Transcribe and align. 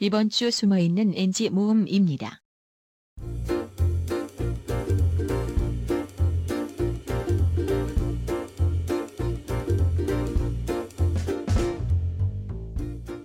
이번 0.00 0.30
주 0.30 0.52
숨어있는 0.52 1.12
NG 1.16 1.50
모음입니다. 1.50 2.40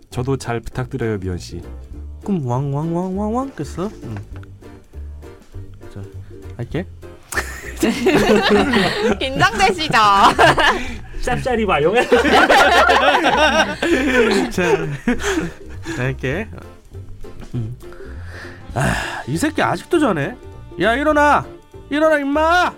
저도 0.10 0.38
잘 0.38 0.60
부탁드려요 0.60 1.20
미연 1.20 1.38
씨. 1.38 1.62
그럼 2.24 2.44
왕왕왕왕왕 2.46 3.56
깼어? 3.56 3.92
응. 4.04 4.16
자 5.94 6.02
할게. 6.58 6.88
긴장되시죠? 9.20 9.98
짭짤이 11.24 11.66
봐요. 11.66 11.94
자 14.52 14.88
할게. 15.98 16.48
음. 17.56 17.76
아 18.76 19.14
이 19.28 19.38
새끼 19.38 19.62
아직도 19.62 20.00
전해. 20.00 20.36
야 20.82 20.94
일어나 20.96 21.46
일어나 21.90 22.18
임마. 22.18 22.74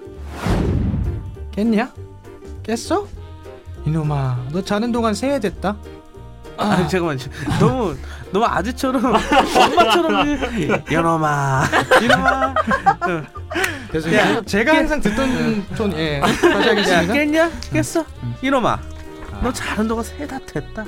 깼냐? 1.51 1.91
깼어? 2.63 3.07
이놈아 3.85 4.47
너 4.51 4.61
자는 4.63 4.91
동안 4.91 5.13
새해 5.13 5.39
됐다 5.39 5.77
아 6.57 6.87
잠깐만 6.87 7.17
너무 7.59 7.95
너무 8.31 8.45
아재처럼 8.45 9.05
엄마처럼 9.05 10.27
이놈아 10.91 11.63
이놈아 12.01 12.47
어. 13.07 13.44
그래서 14.01 14.13
야, 14.13 14.41
제가 14.41 14.75
항상 14.75 14.99
듣던 14.99 15.65
톤 15.75 15.97
예. 15.97 16.19
다시 16.19 16.45
야 16.47 16.71
하겠습니다. 16.71 17.13
깼냐? 17.13 17.49
깼어? 17.71 18.05
이놈아 18.41 18.79
너 19.41 19.53
자는 19.53 19.87
동안 19.87 20.03
새다 20.03 20.37
됐다. 20.39 20.83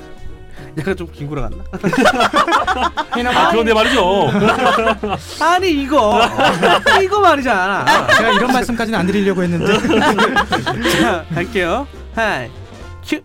약간 0.78 0.96
좀 0.96 1.10
긴구라 1.12 1.44
같나? 1.50 1.64
아 3.34 3.50
그런데 3.52 3.74
말이죠. 3.74 4.30
아니 5.42 5.72
이거. 5.84 6.22
이거 7.02 7.20
말이잖아. 7.22 8.08
제가 8.18 8.32
이런 8.34 8.52
말씀까지는 8.52 9.00
안 9.00 9.08
드리려고 9.08 9.42
했는데. 9.42 9.74
자 11.00 11.26
갈게요. 11.34 11.88
하이. 12.14 12.50
큐. 13.06 13.22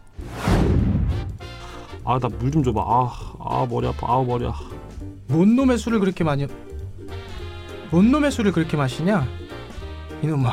아나 2.05 2.29
물 2.39 2.51
좀 2.53 2.63
줘봐. 2.63 2.81
아, 2.81 3.11
아 3.41 3.67
머리 3.69 3.89
아파. 3.89 4.07
아 4.15 4.23
머리 4.23 4.47
아. 4.47 4.53
뭔 5.27 5.57
놈의 5.57 5.77
술을 5.79 5.99
그렇게 5.99 6.25
많이 6.25 6.47
뭔 7.91 8.11
놈의 8.11 8.31
술을 8.31 8.53
그렇게 8.53 8.77
마시냐 8.77 9.27
이놈아. 10.23 10.51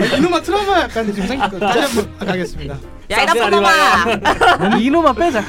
아, 0.00 0.16
이놈아 0.16 0.42
트라우마 0.42 0.80
약간 0.80 1.06
지금 1.12 1.28
생긴 1.28 1.50
거 1.50 1.58
다시 1.58 1.78
한번 1.98 2.26
가겠습니다. 2.26 2.76
야 3.10 3.22
이런 3.22 3.50
놈아 3.50 4.76
이놈아 4.78 5.12
빼자. 5.12 5.44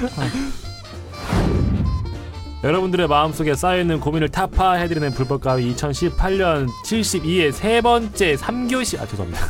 여러분들의 2.63 3.07
마음속에 3.07 3.55
쌓여있는 3.55 3.99
고민을 3.99 4.29
타파해드리는 4.29 5.13
불법가위 5.13 5.75
2018년 5.75 6.67
72의 6.85 7.51
세 7.51 7.81
번째 7.81 8.35
3교시. 8.35 8.99
아 9.01 9.07
죄송합니다. 9.07 9.49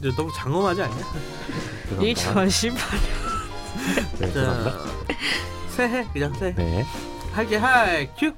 이제 0.00 0.10
너무 0.16 0.30
장엄하지 0.34 0.82
않냐? 0.82 0.96
죄송합니다. 1.88 2.22
2018년. 2.22 2.76
네, 4.18 4.32
죄송합니다. 4.32 4.70
자 4.70 4.78
새해 5.70 6.06
그냥 6.12 6.34
새해. 6.34 6.52
네. 6.54 6.84
할게 7.32 7.56
하이 7.56 8.08
큐 8.18 8.32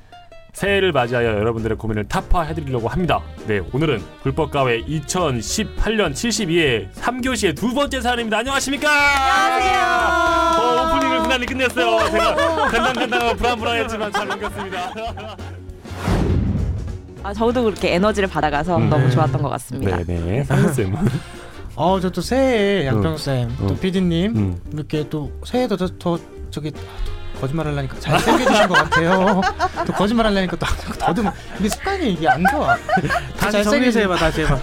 새해를 0.53 0.93
맞이하여 0.93 1.27
여러분들의 1.27 1.79
고민을 1.79 2.09
타파해드리려고 2.09 2.89
합니다. 2.89 3.21
네, 3.47 3.61
오늘은 3.73 4.03
불법과외 4.23 4.83
2018년 4.85 6.13
72회 6.13 6.93
3교시의 6.93 7.57
두 7.57 7.73
번째 7.73 8.01
사연입니다. 8.01 8.39
안녕하십니까? 8.39 8.89
안녕하세요. 8.91 10.61
어, 10.61 10.97
오프닝을 10.97 11.21
무난히 11.21 11.47
끝냈어요. 11.47 12.11
제가 12.11 12.35
간당간당하고 12.69 13.37
불안불안했지만 13.37 14.13
잘 14.13 14.29
넘겼습니다. 14.29 14.93
아 17.23 17.35
저도 17.35 17.65
그렇게 17.65 17.95
에너지를 17.95 18.29
받아가서 18.29 18.79
음. 18.79 18.89
너무 18.89 19.11
좋았던 19.11 19.43
것 19.43 19.49
같습니다. 19.51 20.03
네네, 20.05 20.45
상무쌤. 20.45 20.95
어 21.77 22.01
저 22.01 22.11
또 22.11 22.21
새해 22.21 22.87
양평쌤 22.87 23.57
또 23.59 23.69
응. 23.71 23.79
PD님 23.81 24.37
음. 24.37 24.61
이렇게 24.73 25.09
또 25.09 25.31
새해도 25.45 25.77
더, 25.77 25.87
더 25.99 26.19
저기 26.51 26.73
아, 26.75 26.81
거짓말 27.41 27.67
하려니까 27.67 27.99
잘생겨주신 27.99 28.69
것 28.69 28.75
같아요 28.75 29.41
또 29.87 29.93
거짓말 29.93 30.27
하려니까 30.27 30.57
또 30.57 30.67
더듬어 30.99 31.33
이게 31.59 31.69
습관이 31.69 32.13
이게 32.13 32.29
안 32.29 32.45
좋아 32.51 32.77
다시 33.39 33.65
정리해서 33.65 34.01
해봐 34.01 34.17
다시 34.17 34.43
해봐 34.43 34.59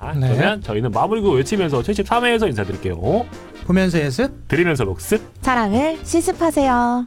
아, 0.00 0.14
네. 0.14 0.28
그러면 0.28 0.62
저희는 0.62 0.90
마무리고 0.92 1.32
외치면서 1.32 1.82
73회에서 1.82 2.46
인사드릴게요. 2.46 3.26
보면서 3.66 3.98
예습 3.98 4.46
드리면서 4.48 4.84
녹습. 4.84 5.20
사랑을 5.42 5.98
실습하세요. 6.04 7.06